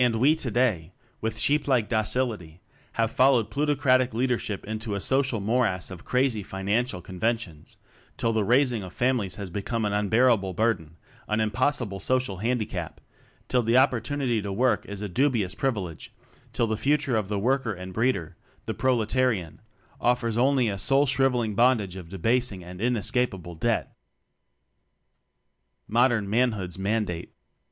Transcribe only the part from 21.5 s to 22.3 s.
bondage of de